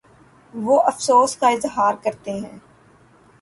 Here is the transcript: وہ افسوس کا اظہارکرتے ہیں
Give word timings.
وہ 0.53 0.79
افسوس 0.81 1.35
کا 1.37 1.49
اظہارکرتے 1.49 2.31
ہیں 2.31 2.57